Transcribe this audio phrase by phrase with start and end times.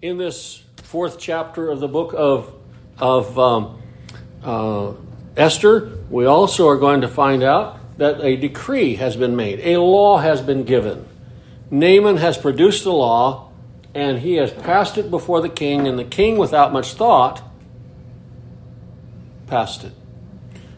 [0.00, 2.54] in this fourth chapter of the book of,
[2.98, 3.82] of um,
[4.44, 4.92] uh,
[5.36, 9.80] Esther, we also are going to find out that a decree has been made, a
[9.80, 11.04] law has been given.
[11.70, 13.50] Haman has produced the law,
[13.92, 17.42] and he has passed it before the king, and the king, without much thought,
[19.48, 19.92] passed it.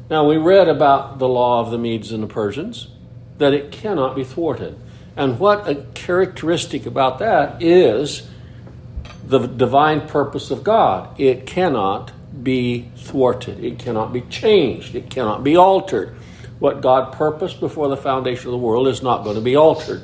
[0.08, 2.88] Now, we read about the law of the Medes and the Persians,
[3.36, 4.78] that it cannot be thwarted.
[5.14, 8.29] And what a characteristic about that is
[9.30, 11.18] the divine purpose of God.
[11.18, 16.16] It cannot be thwarted, it cannot be changed, it cannot be altered.
[16.58, 20.02] What God purposed before the foundation of the world is not going to be altered.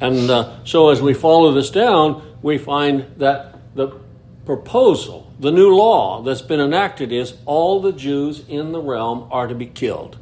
[0.00, 3.98] And uh, so, as we follow this down, we find that the
[4.44, 9.46] proposal, the new law that's been enacted, is all the Jews in the realm are
[9.46, 10.18] to be killed.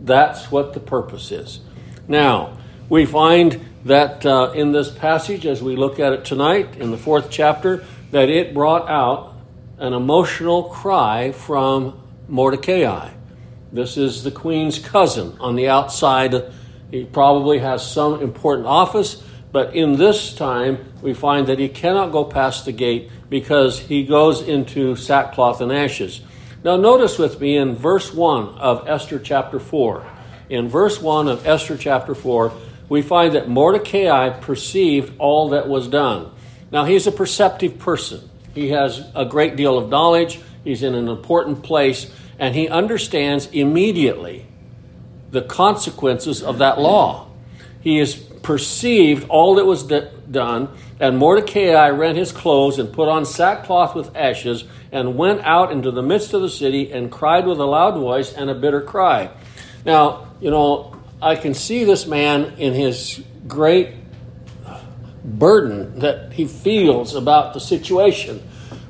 [0.00, 1.60] That's what the purpose is.
[2.08, 2.58] Now,
[2.88, 6.98] we find that uh, in this passage, as we look at it tonight, in the
[6.98, 9.34] fourth chapter, that it brought out
[9.78, 13.10] an emotional cry from Mordecai.
[13.72, 16.52] This is the queen's cousin on the outside.
[16.90, 22.12] He probably has some important office, but in this time, we find that he cannot
[22.12, 26.20] go past the gate because he goes into sackcloth and ashes.
[26.62, 30.04] Now, notice with me in verse 1 of Esther chapter 4.
[30.50, 32.52] In verse 1 of Esther chapter 4,
[32.90, 36.30] we find that Mordecai perceived all that was done.
[36.70, 38.28] Now, he's a perceptive person.
[38.52, 43.46] He has a great deal of knowledge, he's in an important place, and he understands
[43.46, 44.44] immediately
[45.30, 47.28] the consequences of that law.
[47.80, 50.68] He has perceived all that was d- done,
[50.98, 55.92] and Mordecai rent his clothes and put on sackcloth with ashes and went out into
[55.92, 59.30] the midst of the city and cried with a loud voice and a bitter cry.
[59.84, 63.94] Now, you know, I can see this man in his great
[65.22, 68.42] burden that he feels about the situation.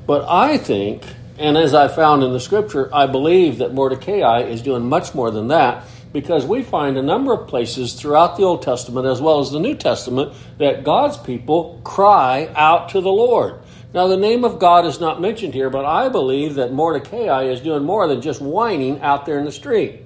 [0.07, 1.03] But I think,
[1.37, 5.29] and as I found in the scripture, I believe that Mordecai is doing much more
[5.29, 9.39] than that because we find a number of places throughout the Old Testament as well
[9.39, 13.59] as the New Testament that God's people cry out to the Lord.
[13.93, 17.59] Now, the name of God is not mentioned here, but I believe that Mordecai is
[17.59, 20.01] doing more than just whining out there in the street.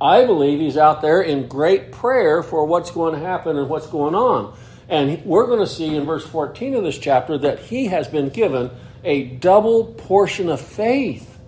[0.00, 3.88] I believe he's out there in great prayer for what's going to happen and what's
[3.88, 4.56] going on.
[4.88, 8.28] And we're going to see in verse 14 of this chapter that he has been
[8.28, 8.70] given
[9.04, 11.38] a double portion of faith.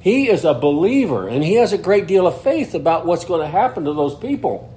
[0.00, 3.42] He is a believer and he has a great deal of faith about what's going
[3.42, 4.74] to happen to those people.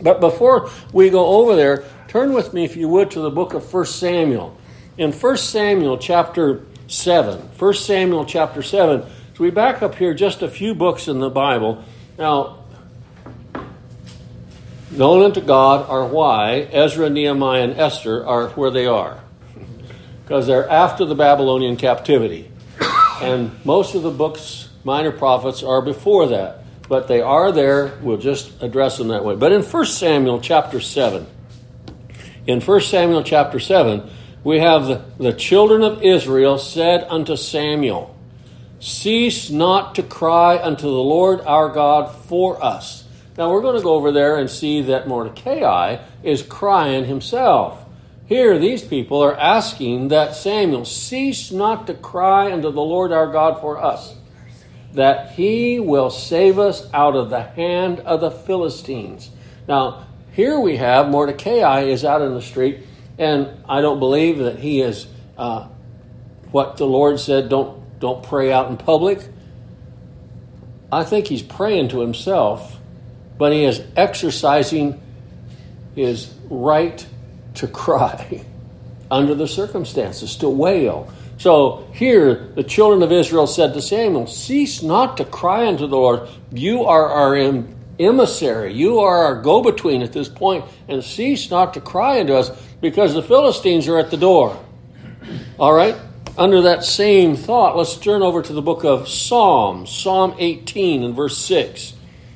[0.00, 3.54] But before we go over there, turn with me, if you would, to the book
[3.54, 4.56] of 1 Samuel.
[4.98, 10.42] In 1 Samuel chapter 7, 1 Samuel chapter 7, so we back up here just
[10.42, 11.84] a few books in the Bible.
[12.18, 12.64] Now,
[14.90, 19.20] known unto God are why Ezra, Nehemiah, and Esther are where they are.
[20.22, 22.50] Because they're after the Babylonian captivity.
[23.20, 26.64] And most of the books, minor prophets, are before that.
[26.88, 27.98] But they are there.
[28.00, 29.36] We'll just address them that way.
[29.36, 31.26] But in 1 Samuel chapter 7,
[32.46, 34.08] in 1 Samuel chapter 7,
[34.44, 38.15] we have the, the children of Israel said unto Samuel,
[38.86, 43.02] Cease not to cry unto the Lord our God for us.
[43.36, 47.84] Now we're going to go over there and see that Mordecai is crying himself.
[48.26, 53.26] Here, these people are asking that Samuel cease not to cry unto the Lord our
[53.26, 54.14] God for us,
[54.92, 59.30] that he will save us out of the hand of the Philistines.
[59.66, 62.86] Now, here we have Mordecai is out in the street,
[63.18, 65.66] and I don't believe that he is uh,
[66.52, 69.20] what the Lord said don't don't pray out in public.
[70.92, 72.78] I think he's praying to himself,
[73.38, 75.00] but he is exercising
[75.94, 77.06] his right
[77.54, 78.44] to cry
[79.10, 81.12] under the circumstances, to wail.
[81.38, 85.96] So here, the children of Israel said to Samuel, Cease not to cry unto the
[85.96, 86.28] Lord.
[86.52, 87.36] You are our
[87.98, 88.72] emissary.
[88.72, 92.50] You are our go between at this point, and cease not to cry unto us
[92.80, 94.58] because the Philistines are at the door.
[95.58, 95.96] All right?
[96.38, 101.14] Under that same thought, let's turn over to the book of Psalms, Psalm 18 and
[101.14, 101.94] verse 6.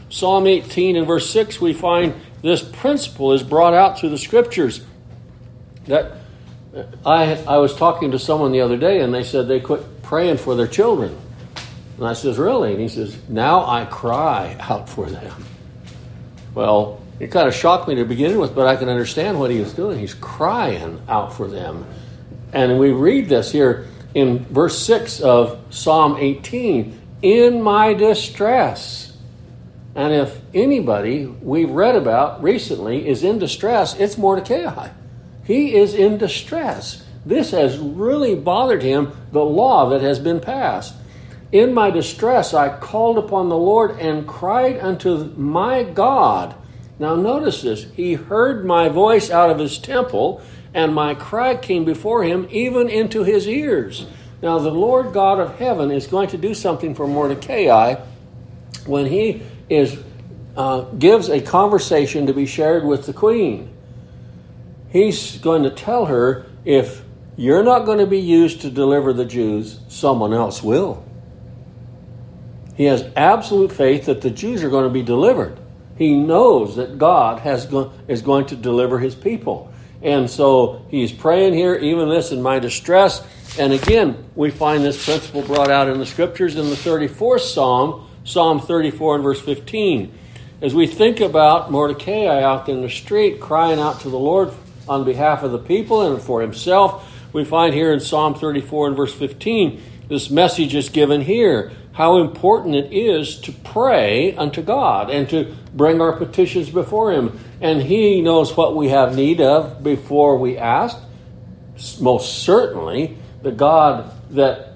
[0.08, 4.85] Psalm 18 and verse 6, we find this principle is brought out through the scriptures.
[5.87, 6.12] That
[6.75, 10.03] uh, I, I was talking to someone the other day and they said they quit
[10.03, 11.17] praying for their children.
[11.99, 12.73] And I says, Really?
[12.73, 15.44] And he says, Now I cry out for them.
[16.55, 19.61] Well, it kind of shocked me to begin with, but I can understand what he
[19.61, 19.99] was doing.
[19.99, 21.87] He's crying out for them.
[22.52, 29.17] And we read this here in verse 6 of Psalm 18 in my distress.
[29.94, 34.91] And if anybody we've read about recently is in distress, it's Mordecai.
[35.44, 37.05] He is in distress.
[37.26, 40.94] this has really bothered him, the law that has been passed.
[41.53, 46.55] In my distress, I called upon the Lord and cried unto my God.
[46.99, 47.87] Now, notice this.
[47.94, 50.41] He heard my voice out of his temple,
[50.75, 54.06] and my cry came before him, even into his ears.
[54.43, 57.96] Now, the Lord God of heaven is going to do something for Mordecai
[58.87, 59.99] when he is
[60.56, 63.72] uh, gives a conversation to be shared with the queen.
[64.90, 67.02] He's going to tell her if
[67.37, 71.05] you're not going to be used to deliver the Jews, someone else will.
[72.75, 75.58] He has absolute faith that the Jews are going to be delivered.
[75.96, 77.72] He knows that God has
[78.08, 79.72] is going to deliver his people.
[80.02, 83.23] And so he's praying here, even this in my distress.
[83.58, 88.08] And again, we find this principle brought out in the scriptures in the 34th Psalm,
[88.25, 90.12] Psalm 34 and verse 15.
[90.62, 94.52] As we think about Mordecai out in the street crying out to the Lord
[94.88, 98.96] on behalf of the people and for himself, we find here in Psalm 34 and
[98.96, 105.11] verse 15, this message is given here how important it is to pray unto God
[105.11, 107.38] and to bring our petitions before Him.
[107.60, 110.98] And He knows what we have need of before we ask.
[112.00, 114.70] Most certainly, the God that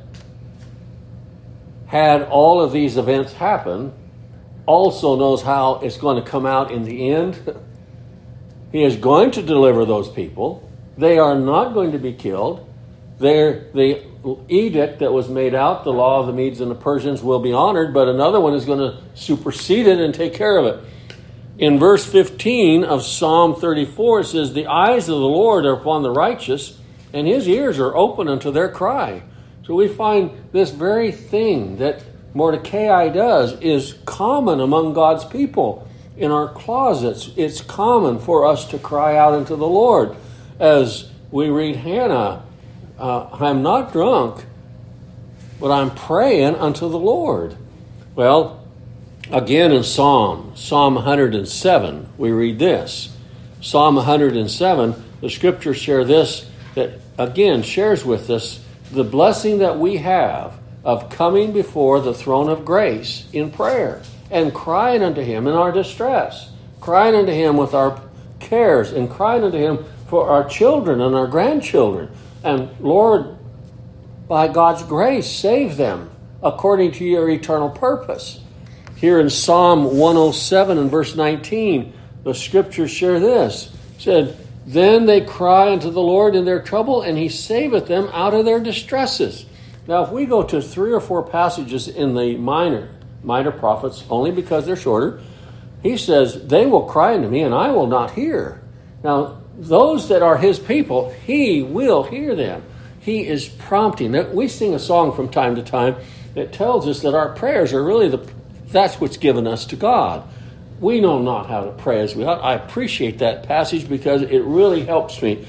[1.87, 3.93] had all of these events happen
[4.67, 7.57] also knows how it's going to come out in the end.
[8.73, 10.69] he is going to deliver those people.
[10.97, 12.69] They are not going to be killed.
[13.19, 14.03] They're, the
[14.49, 17.53] edict that was made out, the law of the Medes and the Persians, will be
[17.53, 20.85] honored, but another one is going to supersede it and take care of it.
[21.59, 26.03] In verse 15 of Psalm 34, it says, The eyes of the Lord are upon
[26.03, 26.79] the righteous,
[27.13, 29.23] and his ears are open unto their cry.
[29.65, 32.03] So we find this very thing that
[32.35, 35.89] Mordecai does is common among God's people.
[36.17, 40.17] In our closets, it's common for us to cry out unto the Lord.
[40.59, 42.45] As we read Hannah,
[42.99, 44.45] uh, I'm not drunk,
[45.61, 47.57] but I'm praying unto the Lord.
[48.17, 48.64] Well,
[49.31, 53.17] again in Psalm, Psalm 107, we read this.
[53.61, 59.97] Psalm 107, the scriptures share this, that again shares with us the blessing that we
[59.97, 65.55] have of coming before the throne of grace in prayer and crying unto Him in
[65.55, 66.51] our distress,
[66.81, 68.03] crying unto Him with our
[68.41, 72.11] cares, and crying unto Him for our children and our grandchildren.
[72.43, 73.37] And Lord,
[74.29, 76.11] by God's grace, save them
[76.43, 78.44] according to your eternal purpose.
[78.97, 81.93] Here in Psalm 107 and verse 19,
[82.23, 83.73] the scriptures share this.
[83.97, 84.37] It said,
[84.67, 88.45] Then they cry unto the Lord in their trouble, and he saveth them out of
[88.45, 89.47] their distresses.
[89.87, 92.89] Now, if we go to three or four passages in the minor,
[93.23, 95.21] minor prophets, only because they're shorter,
[95.83, 98.63] he says, They will cry unto me, and I will not hear.
[99.03, 102.63] Now, those that are his people, he will hear them.
[103.01, 104.35] He is prompting.
[104.35, 105.97] We sing a song from time to time
[106.35, 108.19] that tells us that our prayers are really the
[108.75, 110.29] that's what's given us to God.
[110.81, 112.43] We know not how to pray as we ought.
[112.43, 115.47] I appreciate that passage because it really helps me.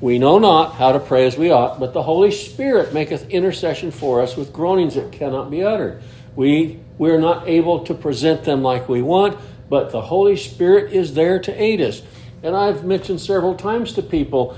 [0.00, 3.90] We know not how to pray as we ought, but the Holy Spirit maketh intercession
[3.90, 6.02] for us with groanings that cannot be uttered.
[6.34, 9.38] We we're not able to present them like we want,
[9.68, 12.02] but the Holy Spirit is there to aid us.
[12.42, 14.56] And I've mentioned several times to people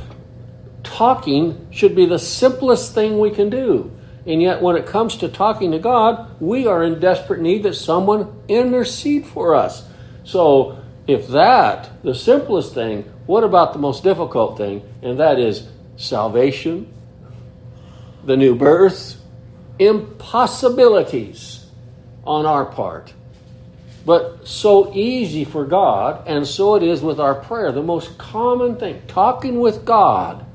[0.83, 3.96] talking should be the simplest thing we can do.
[4.27, 7.75] And yet, when it comes to talking to God, we are in desperate need that
[7.75, 9.89] someone intercede for us.
[10.25, 14.83] So, if that, the simplest thing, what about the most difficult thing?
[15.03, 16.93] And that is salvation,
[18.25, 19.21] the new birth,
[19.79, 21.67] impossibilities
[22.25, 23.13] on our part
[24.07, 27.73] but so easy for God, and so it is with our prayer.
[27.73, 30.46] The most common thing, talking with God,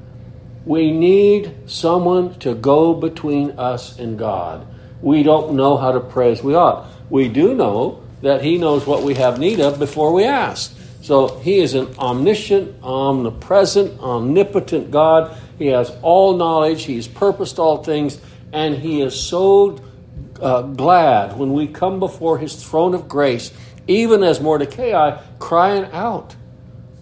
[0.65, 4.67] we need someone to go between us and God.
[5.01, 6.87] We don't know how to pray as we ought.
[7.09, 10.77] We do know that He knows what we have need of before we ask.
[11.01, 15.35] So He is an omniscient, omnipresent, omnipotent God.
[15.57, 18.19] He has all knowledge, He's purposed all things,
[18.53, 19.79] and He is so
[20.41, 23.51] uh, glad when we come before his throne of grace,
[23.87, 26.35] even as Mordecai crying out,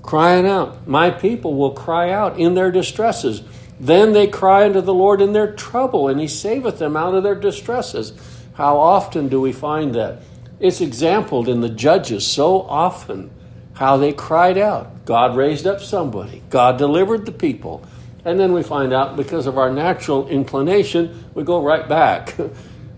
[0.10, 0.88] crying out.
[0.88, 3.44] My people will cry out in their distresses.
[3.80, 7.22] Then they cry unto the Lord in their trouble, and he saveth them out of
[7.22, 8.12] their distresses.
[8.56, 10.24] How often do we find that?
[10.60, 13.30] It's exampled in the judges so often
[13.74, 15.06] how they cried out.
[15.06, 17.86] God raised up somebody, God delivered the people.
[18.26, 22.36] And then we find out because of our natural inclination, we go right back.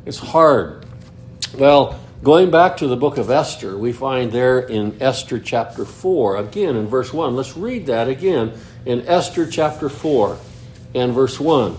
[0.04, 0.84] It's hard.
[1.56, 6.38] Well, going back to the book of Esther, we find there in Esther chapter 4,
[6.38, 7.36] again in verse 1.
[7.36, 8.54] Let's read that again
[8.86, 10.38] in Esther chapter 4.
[10.94, 11.78] and verse 1.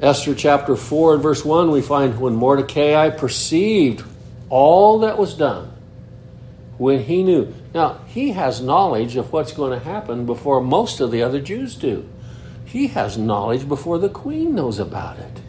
[0.00, 4.04] Esther chapter 4 and verse 1, we find when Mordecai perceived
[4.48, 5.72] all that was done,
[6.78, 7.52] when he knew.
[7.74, 11.74] Now, he has knowledge of what's going to happen before most of the other Jews
[11.74, 12.08] do.
[12.64, 15.40] He has knowledge before the queen knows about it.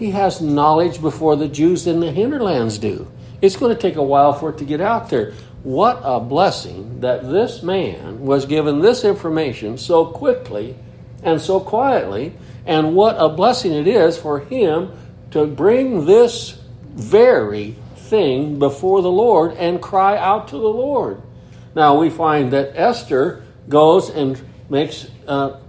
[0.00, 3.06] He has knowledge before the Jews in the hinterlands do.
[3.42, 5.34] It's going to take a while for it to get out there.
[5.62, 10.74] What a blessing that this man was given this information so quickly
[11.22, 12.32] and so quietly,
[12.64, 14.90] and what a blessing it is for him
[15.32, 16.58] to bring this
[16.94, 21.20] very thing before the Lord and cry out to the Lord.
[21.74, 25.60] Now we find that Esther goes and makes uh,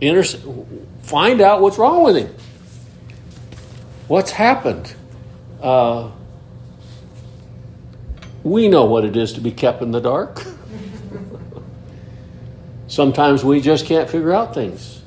[0.00, 0.38] inter-
[1.02, 2.34] find out what's wrong with him.
[4.10, 4.92] What's happened?
[5.62, 6.10] Uh,
[8.42, 10.44] we know what it is to be kept in the dark.
[12.88, 15.00] Sometimes we just can't figure out things.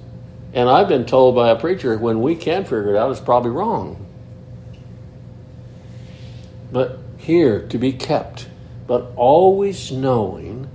[0.53, 3.51] And I've been told by a preacher when we can figure it out, it's probably
[3.51, 4.05] wrong.
[6.71, 8.47] But here, to be kept,
[8.87, 10.69] but always knowing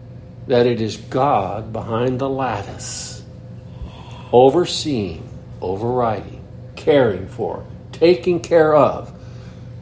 [0.48, 3.22] that it is God behind the lattice,
[4.32, 5.26] overseeing,
[5.62, 7.64] overriding, caring for,
[7.98, 9.12] taking care of,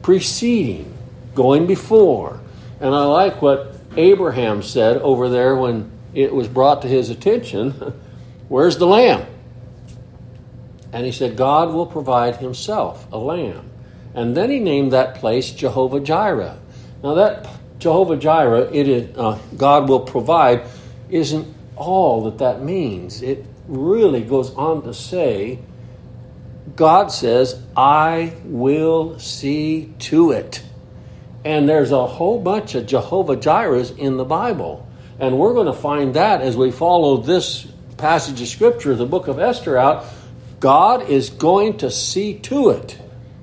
[0.01, 0.93] preceding,
[1.35, 2.39] going before.
[2.79, 7.93] And I like what Abraham said over there when it was brought to his attention
[8.47, 9.25] Where's the lamb?
[10.93, 13.69] And he said, God will provide himself a lamb.
[14.13, 16.57] And then he named that place Jehovah Jireh.
[17.03, 17.47] Now, that
[17.77, 20.63] Jehovah Jireh, it is, uh, God will provide,
[21.09, 23.21] isn't all that that means.
[23.21, 25.59] It really goes on to say,
[26.75, 30.61] God says, I will see to it.
[31.45, 34.87] And there's a whole bunch of Jehovah Jirehs in the Bible.
[35.19, 37.65] And we're going to find that as we follow this
[37.97, 40.05] passage of Scripture, the book of Esther, out.
[40.59, 42.97] God is going to see to it.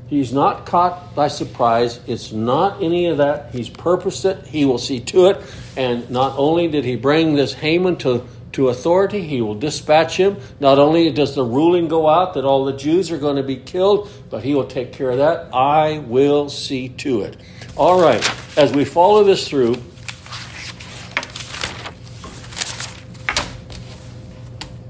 [0.09, 1.99] He's not caught by surprise.
[2.07, 3.53] It's not any of that.
[3.53, 4.47] He's purposed it.
[4.47, 5.43] He will see to it.
[5.77, 10.37] And not only did he bring this Haman to, to authority, he will dispatch him.
[10.61, 13.57] Not only does the ruling go out that all the Jews are going to be
[13.57, 15.53] killed, but he will take care of that.
[15.53, 17.37] I will see to it.
[17.77, 18.25] All right,
[18.57, 19.77] as we follow this through,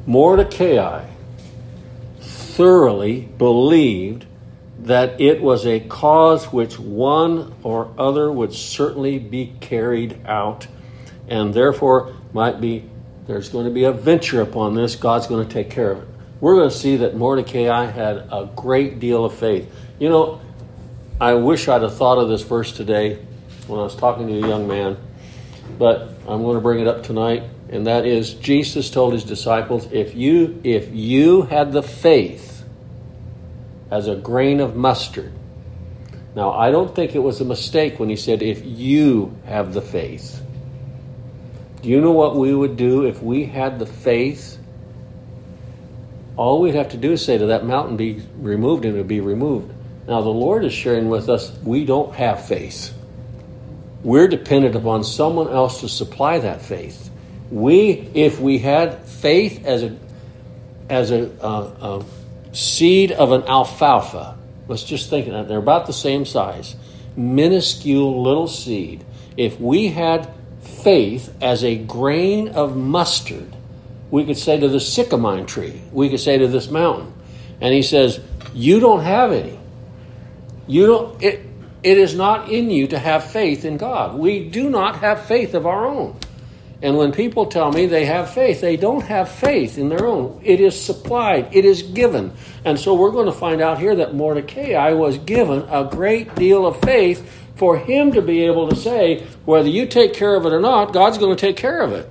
[0.06, 1.06] Mordecai
[2.20, 4.26] thoroughly believed
[4.80, 10.66] that it was a cause which one or other would certainly be carried out,
[11.26, 12.84] and therefore might be
[13.26, 14.96] there's going to be a venture upon this.
[14.96, 16.08] God's going to take care of it.
[16.40, 19.70] We're going to see that Mordecai had a great deal of faith.
[19.98, 20.40] You know,
[21.20, 23.24] I wish I'd have thought of this verse today
[23.66, 24.96] when I was talking to a young man,
[25.78, 29.88] but I'm going to bring it up tonight and that is Jesus told his disciples,
[29.90, 32.64] if you if you had the faith
[33.90, 35.32] as a grain of mustard.
[36.36, 39.82] Now, I don't think it was a mistake when he said if you have the
[39.82, 40.40] faith.
[41.84, 44.58] Do you know what we would do if we had the faith?
[46.34, 49.06] All we'd have to do is say to that mountain be removed and it would
[49.06, 49.70] be removed.
[50.08, 52.94] Now the Lord is sharing with us we don't have faith.
[54.02, 57.10] We're dependent upon someone else to supply that faith.
[57.50, 59.98] We, if we had faith as a
[60.88, 62.02] as a, a
[62.52, 64.38] seed of an alfalfa,
[64.68, 65.48] let's just think of that.
[65.48, 66.76] They're about the same size,
[67.14, 69.04] minuscule little seed.
[69.36, 70.32] If we had
[70.84, 73.56] faith as a grain of mustard,
[74.10, 77.12] we could say to the sycamine tree, we could say to this mountain,
[77.60, 78.20] and he says,
[78.52, 79.58] "You don't have any.
[80.68, 81.22] You don't.
[81.22, 81.40] It,
[81.82, 84.18] it is not in you to have faith in God.
[84.18, 86.16] We do not have faith of our own."
[86.82, 90.38] And when people tell me they have faith, they don't have faith in their own.
[90.44, 92.32] It is supplied, it is given.
[92.62, 96.66] And so we're going to find out here that Mordecai was given a great deal
[96.66, 100.52] of faith for him to be able to say, whether you take care of it
[100.52, 102.10] or not, God's going to take care of it.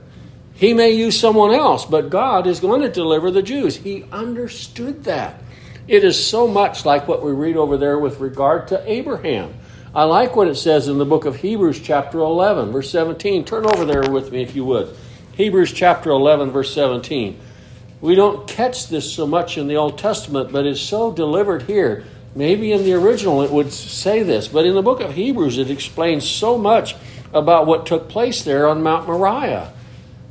[0.53, 3.75] He may use someone else, but God is going to deliver the Jews.
[3.75, 5.41] He understood that.
[5.87, 9.53] It is so much like what we read over there with regard to Abraham.
[9.93, 13.43] I like what it says in the book of Hebrews, chapter 11, verse 17.
[13.43, 14.95] Turn over there with me if you would.
[15.33, 17.39] Hebrews, chapter 11, verse 17.
[17.99, 22.05] We don't catch this so much in the Old Testament, but it's so delivered here.
[22.35, 25.69] Maybe in the original it would say this, but in the book of Hebrews it
[25.69, 26.95] explains so much
[27.31, 29.71] about what took place there on Mount Moriah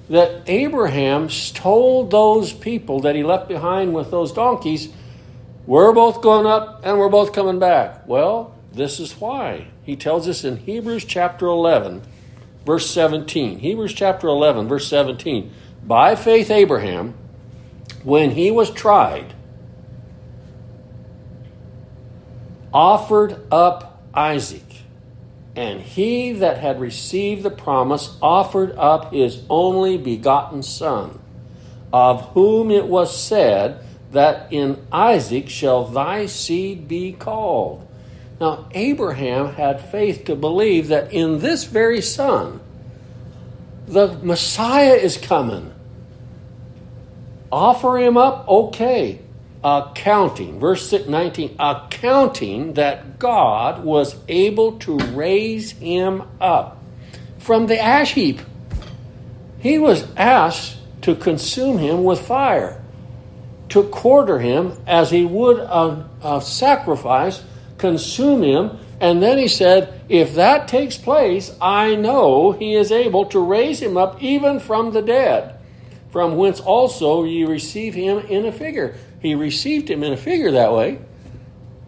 [0.08, 4.88] that Abraham told those people that he left behind with those donkeys,
[5.66, 8.06] We're both going up and we're both coming back.
[8.06, 9.68] Well, this is why.
[9.84, 12.02] He tells us in Hebrews chapter 11,
[12.66, 13.60] verse 17.
[13.60, 15.52] Hebrews chapter 11, verse 17.
[15.84, 17.14] By faith, Abraham,
[18.02, 19.34] when he was tried,
[22.72, 24.64] offered up Isaac.
[25.54, 31.18] And he that had received the promise offered up his only begotten son,
[31.92, 37.86] of whom it was said, That in Isaac shall thy seed be called.
[38.40, 42.60] Now, Abraham had faith to believe that in this very son,
[43.86, 45.72] the Messiah is coming.
[47.52, 49.20] Offer him up, okay
[49.64, 56.82] accounting, verse 19, accounting that God was able to raise him up
[57.38, 58.40] from the ash heap.
[59.58, 62.82] He was asked to consume him with fire,
[63.68, 67.42] to quarter him as he would a, a sacrifice,
[67.78, 73.26] consume him, and then he said, If that takes place, I know he is able
[73.26, 75.58] to raise him up even from the dead,
[76.12, 80.50] from whence also ye receive him in a figure he received him in a figure
[80.50, 80.98] that way.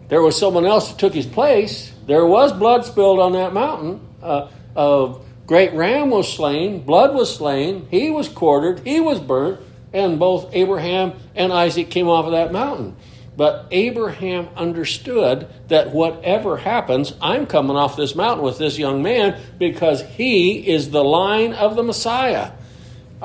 [0.07, 1.91] There was someone else that took his place.
[2.07, 3.99] There was blood spilled on that mountain.
[4.21, 5.15] Uh, a
[5.45, 9.59] great ram was slain, blood was slain, he was quartered, he was burnt,
[9.93, 12.95] and both Abraham and Isaac came off of that mountain.
[13.37, 19.39] But Abraham understood that whatever happens, I'm coming off this mountain with this young man
[19.59, 22.53] because he is the line of the Messiah.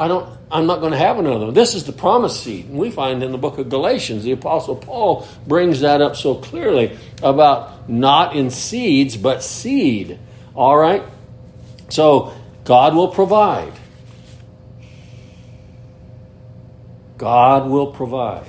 [0.00, 1.54] I don't I'm not going to have another one.
[1.54, 2.66] This is the promised seed.
[2.66, 6.34] And we find in the book of Galatians, the Apostle Paul brings that up so
[6.34, 10.18] clearly about not in seeds, but seed.
[10.54, 11.02] All right?
[11.90, 13.74] So God will provide.
[17.18, 18.46] God will provide.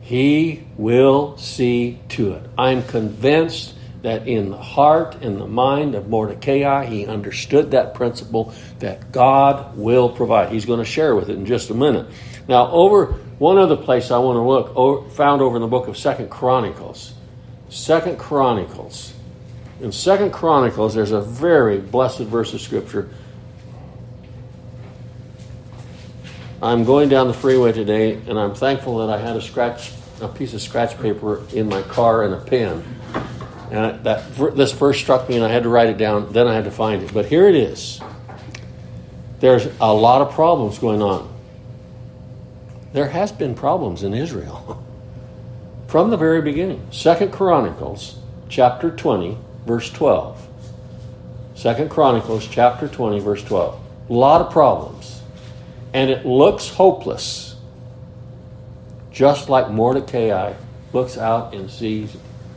[0.00, 2.42] He will see to it.
[2.58, 3.71] I'm convinced
[4.02, 9.76] that in the heart and the mind of Mordecai, he understood that principle that God
[9.76, 10.50] will provide.
[10.52, 12.06] He's going to share with it in just a minute.
[12.48, 15.96] Now, over one other place I want to look, found over in the book of
[15.96, 17.14] Second Chronicles.
[17.68, 19.14] Second Chronicles.
[19.80, 23.08] In Second Chronicles, there's a very blessed verse of Scripture.
[26.60, 30.28] I'm going down the freeway today, and I'm thankful that I had a scratch, a
[30.28, 32.84] piece of scratch paper in my car and a pen
[33.72, 36.30] and that this first struck me, and I had to write it down.
[36.30, 37.14] Then I had to find it.
[37.14, 38.02] But here it is.
[39.40, 41.32] There's a lot of problems going on.
[42.92, 44.84] There has been problems in Israel
[45.86, 46.86] from the very beginning.
[46.90, 48.18] Second Chronicles
[48.50, 50.48] chapter 20, verse 12.
[51.54, 53.80] Second Chronicles chapter 20, verse 12.
[54.10, 55.22] A lot of problems.
[55.94, 57.56] And it looks hopeless.
[59.10, 60.52] Just like Mordecai
[60.92, 62.14] looks out and sees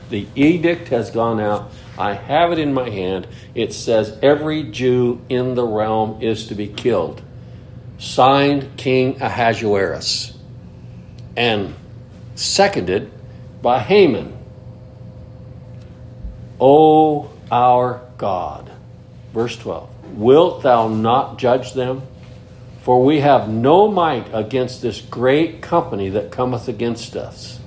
[0.09, 1.71] the edict has gone out.
[1.97, 3.27] I have it in my hand.
[3.53, 7.21] It says every Jew in the realm is to be killed.
[7.97, 10.37] Signed King Ahasuerus.
[11.37, 11.75] And
[12.35, 13.11] seconded
[13.61, 14.37] by Haman.
[16.59, 18.71] O our God.
[19.33, 19.89] Verse 12.
[20.17, 22.03] Wilt thou not judge them?
[22.81, 27.59] For we have no might against this great company that cometh against us.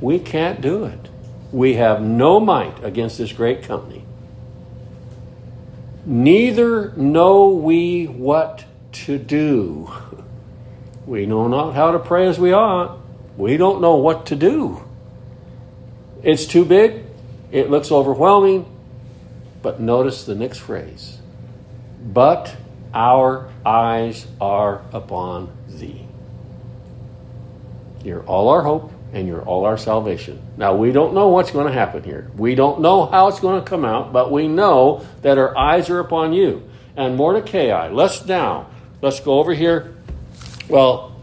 [0.00, 1.08] We can't do it.
[1.52, 4.04] We have no might against this great company.
[6.04, 9.90] Neither know we what to do.
[11.06, 12.98] We know not how to pray as we ought.
[13.36, 14.84] We don't know what to do.
[16.22, 17.04] It's too big.
[17.50, 18.66] It looks overwhelming.
[19.62, 21.18] But notice the next phrase.
[22.02, 22.54] But
[22.92, 26.06] our eyes are upon thee.
[28.04, 30.40] You're all our hope and you're all our salvation.
[30.56, 32.30] Now, we don't know what's going to happen here.
[32.36, 35.88] We don't know how it's going to come out, but we know that our eyes
[35.90, 36.68] are upon you.
[36.96, 38.68] And Mordecai, let's now,
[39.00, 39.94] let's go over here.
[40.68, 41.20] Well,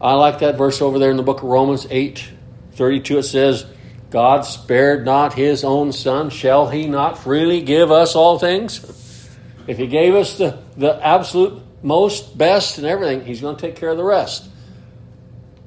[0.00, 2.28] I like that verse over there in the book of Romans 8
[2.72, 3.18] 32.
[3.18, 3.66] It says,
[4.10, 6.30] God spared not his own son.
[6.30, 9.28] Shall he not freely give us all things?
[9.66, 13.76] If he gave us the, the absolute most best and everything, he's going to take
[13.76, 14.49] care of the rest.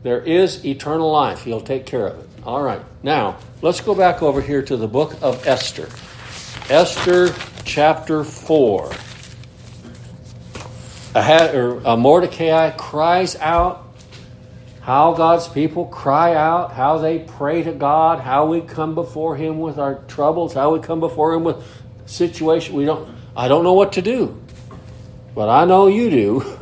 [0.03, 1.43] There is eternal life.
[1.43, 2.29] He'll take care of it.
[2.45, 2.81] All right.
[3.01, 5.89] Now, let's go back over here to the book of Esther.
[6.69, 8.91] Esther chapter 4.
[11.15, 13.87] A Mordecai cries out
[14.81, 19.59] how God's people cry out, how they pray to God, how we come before Him
[19.59, 21.65] with our troubles, how we come before Him with
[22.05, 23.09] situation we don't.
[23.37, 24.41] I don't know what to do,
[25.33, 26.59] but I know you do.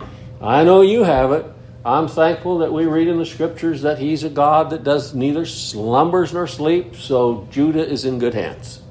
[0.40, 1.46] I know you have it.
[1.84, 5.46] I'm thankful that we read in the scriptures that he's a God that does neither
[5.46, 8.82] slumbers nor sleep, so Judah is in good hands.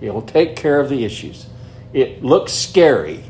[0.00, 1.46] He'll take care of the issues.
[1.92, 3.24] It looks scary.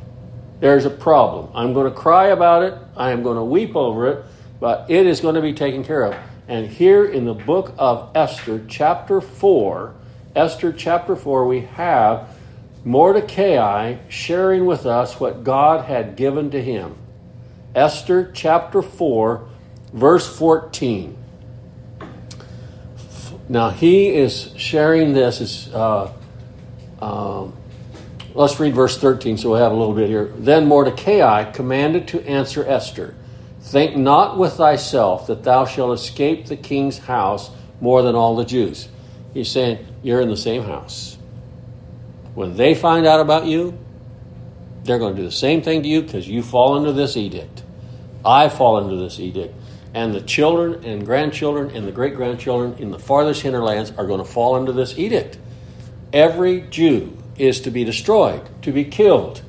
[0.61, 1.51] There's a problem.
[1.55, 2.79] I'm going to cry about it.
[2.97, 4.25] I am going to weep over it,
[4.61, 6.17] but it is going to be taken care of.
[6.47, 9.93] And here in the book of Esther, chapter 4,
[10.37, 12.29] Esther chapter 4, we have
[12.85, 16.95] Mordecai sharing with us what God had given to him.
[17.75, 19.49] Esther chapter 4,
[19.93, 21.17] verse 14.
[23.49, 25.41] Now he is sharing this.
[25.41, 26.13] Is, uh,
[27.01, 27.49] uh,
[28.35, 30.33] let's read verse 13 so we'll have a little bit here.
[30.37, 33.15] Then Mordecai commanded to answer Esther
[33.65, 38.45] Think not with thyself that thou shalt escape the king's house more than all the
[38.45, 38.89] Jews.
[39.33, 41.17] He's saying, You're in the same house.
[42.35, 43.77] When they find out about you,
[44.85, 47.64] they're going to do the same thing to you because you fall into this edict.
[48.25, 49.55] I fall into this edict.
[49.93, 54.19] And the children and grandchildren and the great grandchildren in the farthest hinterlands are going
[54.19, 55.39] to fall into this edict.
[56.13, 59.43] Every Jew is to be destroyed, to be killed.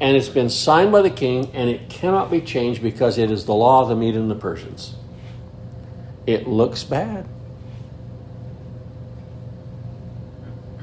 [0.00, 3.44] And it's been signed by the king, and it cannot be changed because it is
[3.44, 4.94] the law of the Mede and the Persians.
[6.26, 7.28] It looks bad.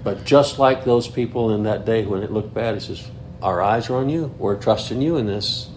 [0.04, 3.10] But just like those people in that day when it looked bad, he says,
[3.42, 4.34] Our eyes are on you.
[4.38, 5.70] We're trusting you in this.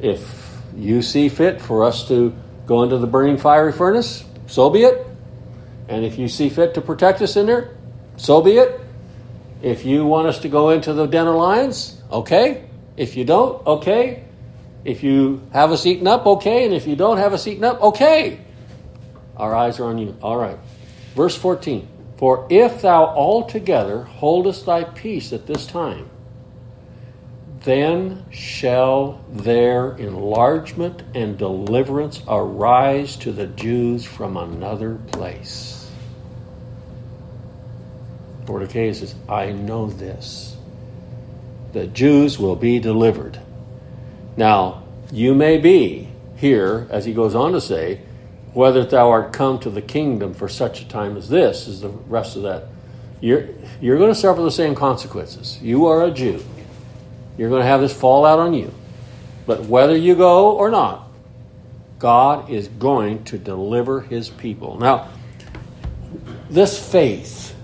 [0.00, 2.34] If you see fit for us to
[2.66, 5.06] go into the burning fiery furnace, so be it.
[5.88, 7.76] And if you see fit to protect us in there,
[8.16, 8.80] so be it.
[9.62, 12.68] If you want us to go into the den of lions, okay.
[12.96, 14.24] If you don't, okay.
[14.84, 16.64] If you have us eaten up, okay.
[16.64, 18.40] And if you don't have us eaten up, okay.
[19.36, 20.16] Our eyes are on you.
[20.22, 20.58] All right.
[21.14, 21.88] Verse 14.
[22.18, 26.09] For if thou altogether holdest thy peace at this time,
[27.62, 35.90] then shall their enlargement and deliverance arise to the Jews from another place.
[38.46, 40.56] Mordecai says, I know this.
[41.72, 43.38] The Jews will be delivered.
[44.36, 48.00] Now, you may be here, as he goes on to say,
[48.54, 51.88] whether thou art come to the kingdom for such a time as this, is the
[51.88, 52.64] rest of that.
[53.20, 55.60] You're, you're going to suffer the same consequences.
[55.62, 56.42] You are a Jew.
[57.40, 58.70] You're going to have this fall out on you.
[59.46, 61.08] But whether you go or not,
[61.98, 64.78] God is going to deliver his people.
[64.78, 65.08] Now,
[66.50, 67.56] this faith,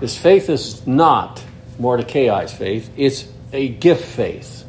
[0.00, 1.44] this faith is not
[1.78, 4.64] Mordecai's faith, it's a gift faith.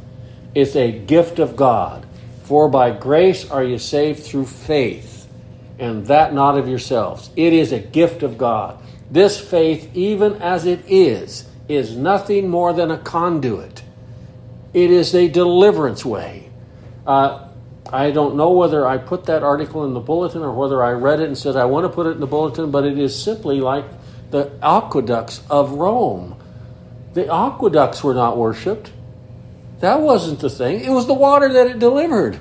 [0.54, 2.06] It's a gift of God.
[2.44, 5.28] For by grace are you saved through faith,
[5.80, 7.32] and that not of yourselves.
[7.36, 8.78] It is a gift of God.
[9.10, 13.82] This faith, even as it is, is nothing more than a conduit.
[14.74, 16.50] It is a deliverance way.
[17.06, 17.48] Uh,
[17.92, 21.22] I don't know whether I put that article in the bulletin or whether I read
[21.22, 23.62] it and said I want to put it in the bulletin, but it is simply
[23.62, 23.86] like
[24.30, 26.36] the aqueducts of Rome.
[27.14, 28.92] The aqueducts were not worshipped.
[29.80, 30.82] That wasn't the thing.
[30.82, 32.40] It was the water that it delivered.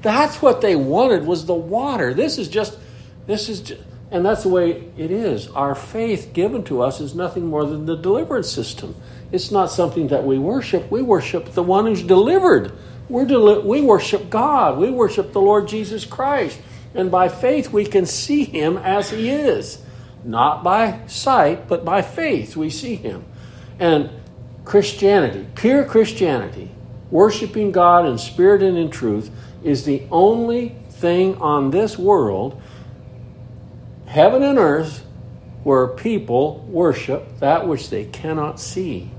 [0.00, 2.14] That's what they wanted was the water.
[2.14, 2.78] This is just
[3.26, 5.48] this is just, and that's the way it is.
[5.48, 8.96] Our faith given to us is nothing more than the deliverance system.
[9.30, 10.90] It's not something that we worship.
[10.90, 12.72] We worship the one who's delivered.
[13.08, 14.78] We're deli- we worship God.
[14.78, 16.60] We worship the Lord Jesus Christ.
[16.94, 19.82] And by faith we can see him as he is.
[20.24, 23.24] Not by sight, but by faith we see him.
[23.78, 24.10] And
[24.64, 26.70] Christianity, pure Christianity,
[27.10, 29.30] worshiping God in spirit and in truth,
[29.62, 32.60] is the only thing on this world,
[34.06, 35.04] heaven and earth,
[35.64, 39.10] where people worship that which they cannot see.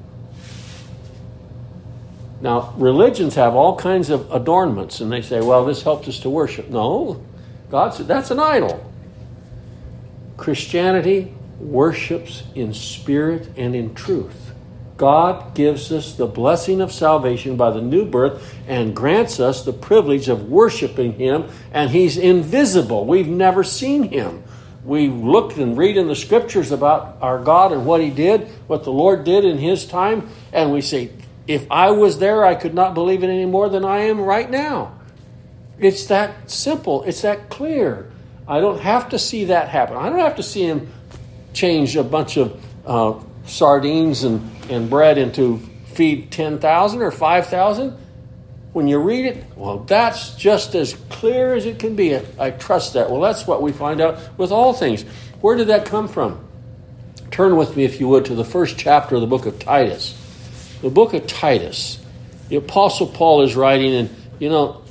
[2.42, 6.30] Now, religions have all kinds of adornments, and they say, well, this helps us to
[6.30, 6.70] worship.
[6.70, 7.22] No,
[7.70, 8.92] God said that's an idol.
[10.38, 14.54] Christianity worships in spirit and in truth.
[14.96, 19.74] God gives us the blessing of salvation by the new birth and grants us the
[19.74, 23.06] privilege of worshiping Him, and He's invisible.
[23.06, 24.44] We've never seen Him.
[24.84, 28.84] We look and read in the scriptures about our God and what He did, what
[28.84, 31.12] the Lord did in His time, and we say,
[31.50, 34.50] if I was there, I could not believe it any more than I am right
[34.50, 34.98] now.
[35.80, 38.12] It's that simple, it's that clear.
[38.48, 39.98] I don't have to see that happen.
[39.98, 40.92] I don't have to see Him
[41.54, 45.58] change a bunch of uh, sardines and and bread into
[46.00, 47.98] feed 10,000 or 5,000,
[48.72, 52.16] when you read it, well, that's just as clear as it can be.
[52.38, 53.10] I trust that.
[53.10, 55.04] Well, that's what we find out with all things.
[55.42, 56.46] Where did that come from?
[57.32, 60.16] Turn with me, if you would, to the first chapter of the book of Titus.
[60.82, 62.04] The book of Titus.
[62.50, 64.82] The Apostle Paul is writing, and you know,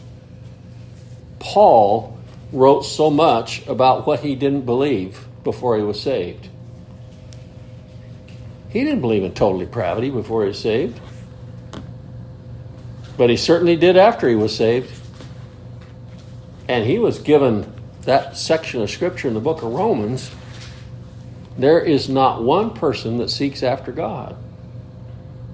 [1.39, 2.19] Paul
[2.53, 6.49] wrote so much about what he didn't believe before he was saved.
[8.71, 11.01] He didn't believe in total depravity before he was saved.
[13.17, 14.93] But he certainly did after he was saved.
[16.69, 17.73] And he was given
[18.03, 20.31] that section of scripture in the book of Romans.
[21.57, 24.37] There is not one person that seeks after God.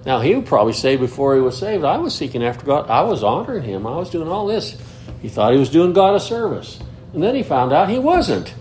[0.07, 2.91] Now, he would probably say before he was saved, I was seeking after God.
[2.91, 3.87] I was honoring him.
[3.87, 4.77] I was doing all this.
[5.23, 6.79] He thought he was doing God a service.
[7.15, 8.55] And then he found out he wasn't.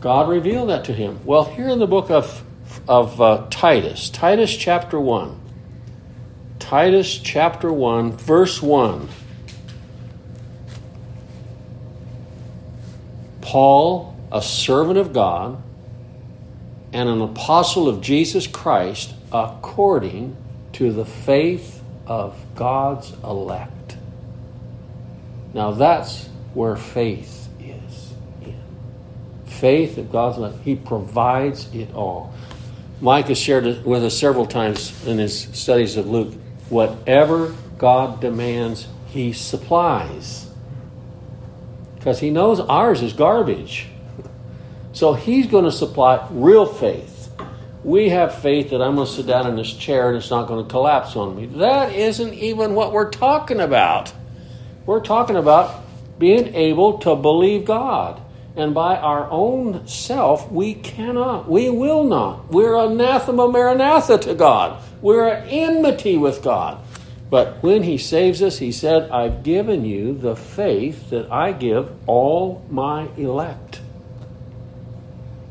[0.00, 1.20] God revealed that to him.
[1.24, 2.42] Well, here in the book of,
[2.88, 5.40] of uh, Titus, Titus chapter 1,
[6.58, 9.08] Titus chapter 1, verse 1.
[13.40, 15.62] Paul, a servant of God
[16.92, 20.36] and an apostle of Jesus Christ, according
[20.72, 23.96] to the faith of God's elect.
[25.52, 28.60] Now that's where faith is in.
[29.44, 30.58] Faith of God's elect.
[30.64, 32.32] He provides it all.
[33.00, 36.32] Mike has shared it with us several times in his studies of Luke.
[36.68, 40.48] Whatever God demands, He supplies.
[41.96, 43.88] Because He knows ours is garbage.
[44.92, 47.13] So He's going to supply real faith
[47.84, 50.48] we have faith that I'm going to sit down in this chair and it's not
[50.48, 51.46] going to collapse on me.
[51.46, 54.12] That isn't even what we're talking about.
[54.86, 55.84] We're talking about
[56.18, 58.22] being able to believe God.
[58.56, 62.50] And by our own self, we cannot, we will not.
[62.52, 64.82] We're anathema maranatha to God.
[65.02, 66.80] We're at enmity with God.
[67.28, 71.90] But when He saves us, He said, I've given you the faith that I give
[72.06, 73.63] all my elect.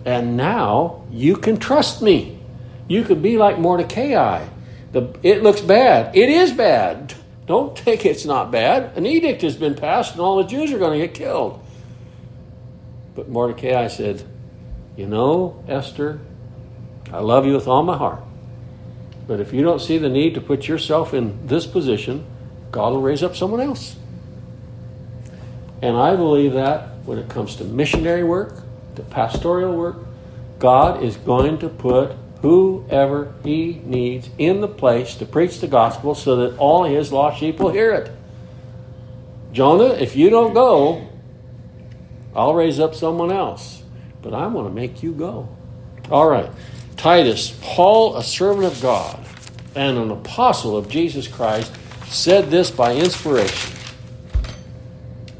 [0.06, 2.40] And now you can trust me.
[2.88, 4.48] You can be like Mordecai.
[4.92, 6.16] The, it looks bad.
[6.16, 7.14] It is bad.
[7.46, 8.96] Don't think it's not bad.
[8.98, 11.66] An edict has been passed and all the Jews are going to get killed.
[13.16, 14.24] But Mordecai said,
[14.96, 16.20] You know, Esther,
[17.12, 18.22] I love you with all my heart.
[19.28, 22.26] But if you don't see the need to put yourself in this position,
[22.72, 23.96] God will raise up someone else.
[25.82, 28.63] And I believe that when it comes to missionary work,
[28.96, 29.98] to pastoral work,
[30.60, 36.14] God is going to put whoever he needs in the place to preach the gospel
[36.14, 38.12] so that all his lost sheep will hear it.
[39.54, 41.08] Jonah, if you don't go,
[42.36, 43.84] I'll raise up someone else.
[44.22, 45.50] But I'm going to make you go.
[46.10, 46.50] All right.
[46.98, 49.20] Titus, Paul, a servant of God
[49.76, 51.72] and an apostle of Jesus Christ,
[52.06, 53.72] said this by inspiration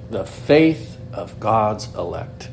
[0.10, 2.50] the faith of God's elect.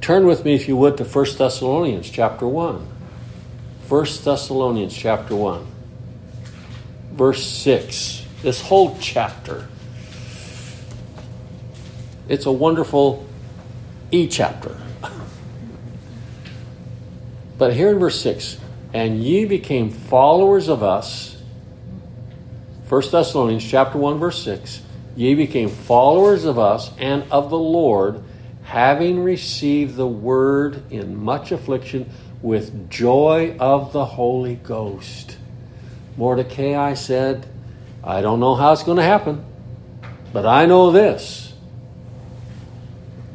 [0.00, 2.86] Turn with me, if you would, to 1 Thessalonians chapter 1.
[3.88, 5.66] 1 Thessalonians chapter 1,
[7.12, 8.24] verse 6.
[8.42, 9.66] This whole chapter.
[12.28, 13.26] It's a wonderful
[14.10, 14.76] e chapter.
[17.58, 18.58] but here in verse 6,
[18.92, 21.36] and ye became followers of us.
[22.88, 24.82] 1 Thessalonians chapter 1, verse 6.
[25.16, 28.22] Ye became followers of us and of the Lord
[28.68, 32.06] having received the word in much affliction
[32.42, 35.38] with joy of the Holy Ghost.
[36.18, 37.48] Mordecai said,
[38.04, 39.42] I don't know how it's going to happen,
[40.34, 41.54] but I know this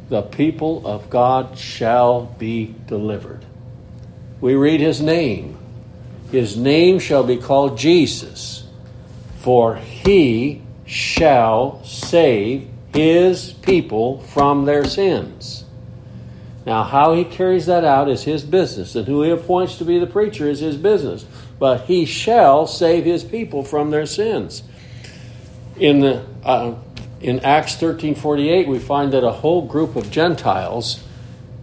[0.08, 3.44] the people of God shall be delivered.
[4.40, 5.58] We read his name.
[6.30, 8.68] His name shall be called Jesus,
[9.40, 15.64] for he shall save his people from their sins.
[16.64, 19.98] Now, how he carries that out is his business, and who he appoints to be
[19.98, 21.26] the preacher is his business.
[21.58, 24.62] But he shall save his people from their sins.
[25.76, 26.76] In the uh,
[27.20, 31.02] in Acts thirteen forty eight, we find that a whole group of Gentiles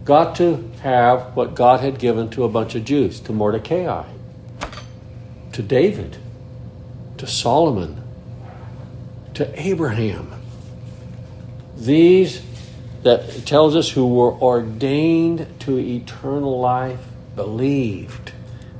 [0.04, 4.04] got to have what God had given to a bunch of Jews, to Mordecai,
[5.52, 6.18] to David,
[7.16, 8.02] to Solomon,
[9.34, 10.41] to Abraham.
[11.82, 12.40] These
[13.02, 17.00] that tells us who were ordained to eternal life
[17.34, 18.32] believed.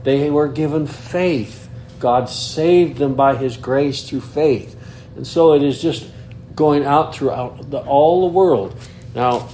[0.04, 1.68] They were given faith.
[1.98, 4.78] God saved them by His grace through faith.
[5.16, 6.08] And so it is just
[6.54, 8.76] going out throughout the, all the world.
[9.16, 9.48] Now,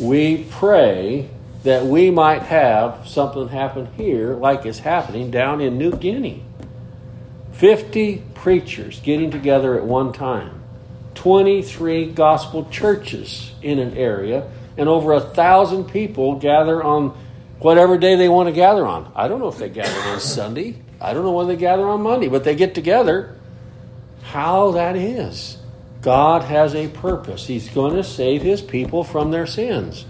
[0.00, 1.30] we pray
[1.62, 6.42] that we might have something happen here like is happening down in New Guinea.
[7.52, 10.63] 50 preachers getting together at one time
[11.24, 17.16] 23 gospel churches in an area, and over a thousand people gather on
[17.60, 19.10] whatever day they want to gather on.
[19.16, 20.82] I don't know if they gather on Sunday.
[21.00, 23.34] I don't know when they gather on Monday, but they get together.
[24.22, 25.56] How that is.
[26.02, 27.46] God has a purpose.
[27.46, 30.04] He's going to save his people from their sins.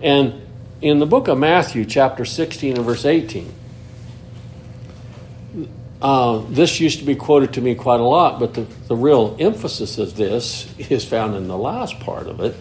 [0.00, 0.40] And
[0.80, 3.52] in the book of Matthew, chapter 16 and verse 18,
[6.06, 9.36] uh, this used to be quoted to me quite a lot, but the, the real
[9.40, 12.54] emphasis of this is found in the last part of it.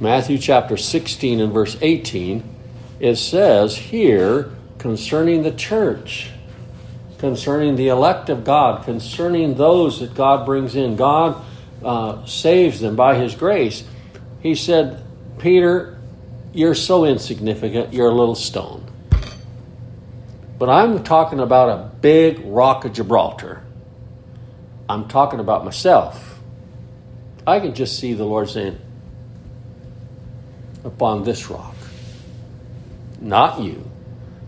[0.00, 2.42] Matthew chapter 16 and verse 18.
[2.98, 6.30] It says here concerning the church,
[7.18, 10.96] concerning the elect of God, concerning those that God brings in.
[10.96, 11.40] God
[11.84, 13.84] uh, saves them by His grace.
[14.40, 15.00] He said,
[15.38, 15.96] Peter,
[16.52, 18.85] you're so insignificant, you're a little stone.
[20.58, 23.62] But I'm talking about a big rock of Gibraltar.
[24.88, 26.38] I'm talking about myself.
[27.46, 28.78] I can just see the Lord saying,
[30.84, 31.74] upon this rock,
[33.20, 33.90] not you.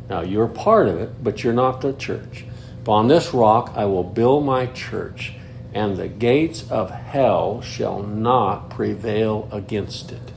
[0.08, 2.44] Now, you're part of it, but you're not the church.
[2.82, 5.34] Upon this rock I will build my church,
[5.74, 10.32] and the gates of hell shall not prevail against it.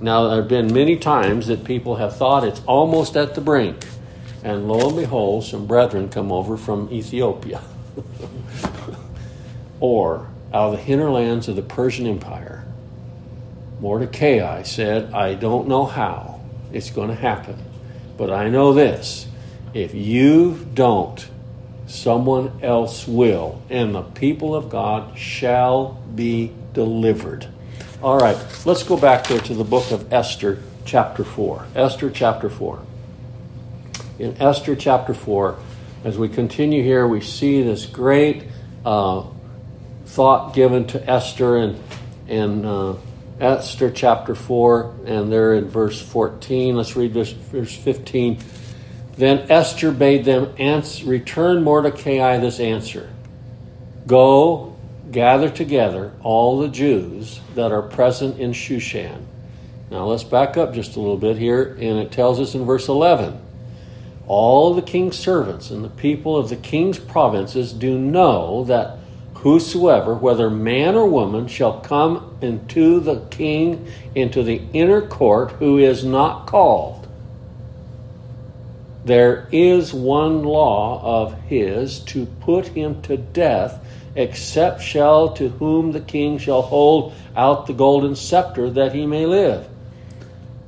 [0.00, 3.84] Now, there have been many times that people have thought it's almost at the brink.
[4.44, 7.62] And lo and behold, some brethren come over from Ethiopia
[9.80, 12.66] or out of the hinterlands of the Persian Empire.
[13.80, 16.42] Mordecai said, I don't know how
[16.74, 17.56] it's going to happen,
[18.18, 19.26] but I know this.
[19.72, 21.26] If you don't,
[21.86, 27.48] someone else will, and the people of God shall be delivered.
[28.02, 31.66] All right, let's go back there to the book of Esther, chapter 4.
[31.74, 32.84] Esther, chapter 4
[34.18, 35.58] in Esther chapter 4.
[36.04, 38.44] As we continue here, we see this great
[38.84, 39.24] uh,
[40.06, 41.74] thought given to Esther
[42.28, 42.96] in, uh,
[43.40, 46.76] Esther chapter 4, and there in verse 14.
[46.76, 48.38] Let's read this, verse 15.
[49.16, 53.10] Then Esther bade them answer, return Mordecai this answer
[54.06, 54.76] Go,
[55.10, 59.24] gather together all the Jews that are present in Shushan.
[59.90, 62.88] Now let's back up just a little bit here, and it tells us in verse
[62.88, 63.43] 11
[64.26, 68.98] all the king's servants and the people of the king's provinces do know that
[69.34, 75.76] whosoever, whether man or woman, shall come into the king into the inner court who
[75.78, 77.06] is not called.
[79.04, 83.84] There is one law of his to put him to death,
[84.16, 89.26] except shall to whom the king shall hold out the golden scepter that he may
[89.26, 89.68] live.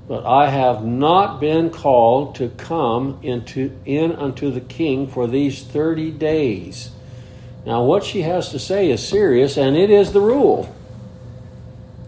[0.08, 5.64] But I have not been called to come into in unto the king for these
[5.64, 6.90] thirty days.
[7.64, 10.72] Now, what she has to say is serious, and it is the rule.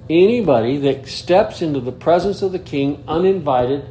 [0.08, 3.84] Anybody that steps into the presence of the king uninvited,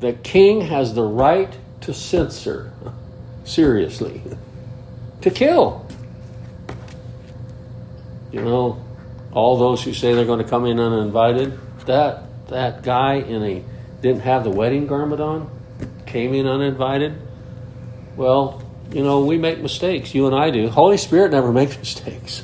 [0.00, 2.72] the king has the right to censor.
[3.44, 4.22] Seriously.
[5.22, 5.86] to kill.
[8.32, 8.84] You know,
[9.32, 13.64] all those who say they're going to come in uninvited, that that guy in a
[14.00, 15.50] didn't have the wedding garment on,
[16.06, 17.14] came in uninvited.
[18.16, 20.14] Well, you know, we make mistakes.
[20.14, 20.68] You and I do.
[20.68, 22.42] Holy Spirit never makes mistakes.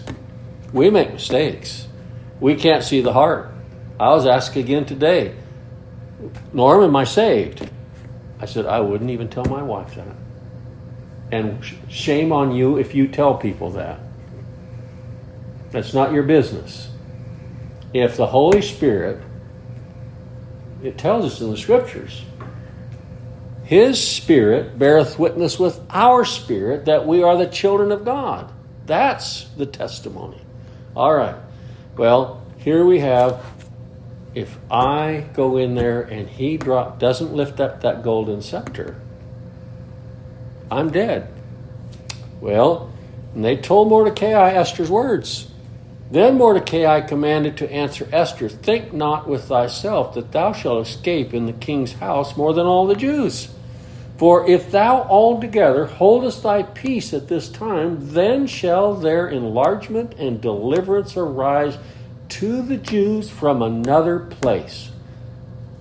[0.73, 1.89] We make mistakes.
[2.41, 3.53] We can't see the heart.
[3.99, 5.35] I was asked again today,
[6.53, 7.69] Norm, am I saved?
[8.41, 10.15] I said, I wouldn't even tell my wife that.
[11.33, 13.99] And shame on you if you tell people that.
[15.71, 16.89] That's not your business.
[17.93, 19.23] If the Holy Spirit
[20.83, 22.23] it tells us in the scriptures.
[23.64, 28.51] His spirit beareth witness with our spirit that we are the children of God.
[28.87, 30.41] That's the testimony.
[30.97, 31.37] All right.
[31.97, 33.45] Well, here we have
[34.35, 38.95] if I go in there and he drop, doesn't lift up that golden scepter,
[40.71, 41.29] I'm dead.
[42.41, 42.93] Well,
[43.35, 45.48] and they told Mordecai Esther's words.
[46.11, 51.47] Then Mordecai commanded to answer Esther, Think not with thyself that thou shalt escape in
[51.47, 53.49] the king's house more than all the Jews.
[54.16, 60.40] For if thou altogether holdest thy peace at this time, then shall their enlargement and
[60.40, 61.79] deliverance arise
[62.31, 64.90] to the Jews from another place.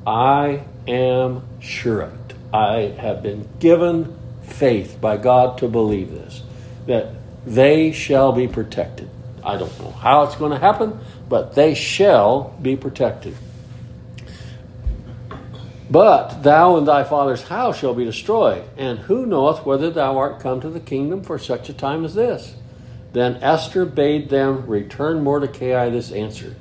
[0.06, 2.36] I am sure of it.
[2.54, 6.44] I have been given faith by God to believe this,
[6.86, 7.14] that
[7.46, 9.10] they shall be protected.
[9.48, 13.34] I don't know how it's going to happen, but they shall be protected.
[15.90, 20.42] But thou and thy father's house shall be destroyed, and who knoweth whether thou art
[20.42, 22.56] come to the kingdom for such a time as this?
[23.14, 26.58] Then Esther bade them return Mordecai this answer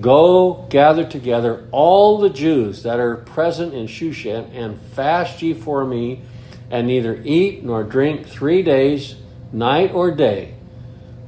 [0.00, 5.84] Go gather together all the Jews that are present in Shushan, and fast ye for
[5.84, 6.22] me,
[6.70, 9.16] and neither eat nor drink three days,
[9.52, 10.54] night or day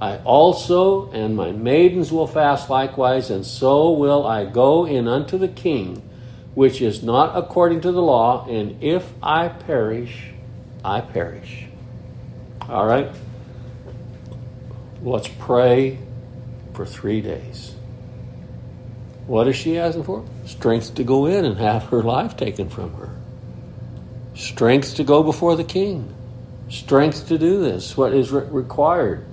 [0.04, 5.38] I also and my maidens will fast likewise, and so will I go in unto
[5.38, 6.02] the king,
[6.54, 10.30] which is not according to the law, and if I perish,
[10.84, 11.64] I perish.
[12.68, 13.10] All right?
[15.02, 15.98] Let's pray
[16.74, 17.74] for three days.
[19.26, 20.22] What is she asking for?
[20.44, 23.08] Strength to go in and have her life taken from her.
[24.34, 26.14] Strength to go before the king.
[26.68, 29.24] Strength to do this, what is re- required.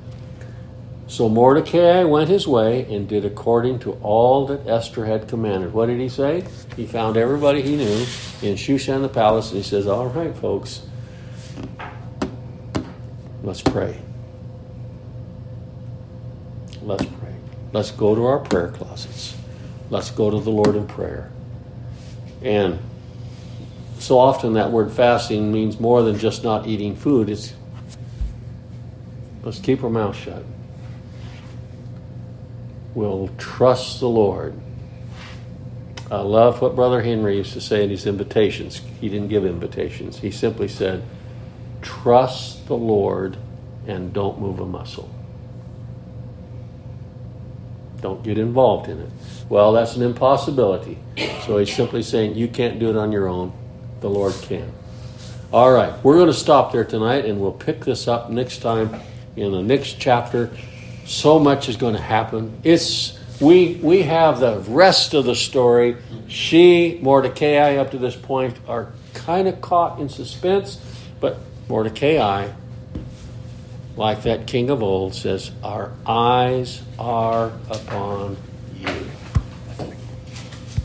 [1.11, 5.73] So Mordecai went his way and did according to all that Esther had commanded.
[5.73, 6.45] What did he say?
[6.77, 8.05] He found everybody he knew
[8.41, 10.83] in Shushan the palace and he says, All right, folks,
[13.43, 13.99] let's pray.
[16.81, 17.35] Let's pray.
[17.73, 19.35] Let's go to our prayer closets.
[19.89, 21.29] Let's go to the Lord in prayer.
[22.41, 22.79] And
[23.99, 27.29] so often that word fasting means more than just not eating food.
[27.29, 27.51] It's
[29.43, 30.45] let's keep our mouth shut.
[32.93, 34.53] We'll trust the Lord.
[36.11, 38.81] I love what Brother Henry used to say in his invitations.
[38.99, 40.19] He didn't give invitations.
[40.19, 41.03] He simply said,
[41.81, 43.37] Trust the Lord
[43.87, 45.09] and don't move a muscle.
[48.01, 49.09] Don't get involved in it.
[49.47, 50.97] Well, that's an impossibility.
[51.45, 53.53] So he's simply saying, You can't do it on your own.
[54.01, 54.71] The Lord can.
[55.53, 58.99] All right, we're going to stop there tonight and we'll pick this up next time
[59.35, 60.49] in the next chapter.
[61.11, 62.57] So much is going to happen.
[62.63, 65.97] It's we we have the rest of the story.
[66.29, 70.79] She, Mordecai, up to this point, are kind of caught in suspense,
[71.19, 71.37] but
[71.67, 72.53] Mordecai,
[73.97, 78.37] like that king of old, says, Our eyes are upon
[78.79, 78.87] you.